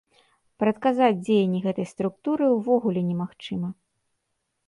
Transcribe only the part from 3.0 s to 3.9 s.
немагчыма.